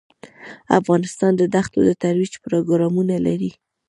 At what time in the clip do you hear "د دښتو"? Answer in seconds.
1.37-1.79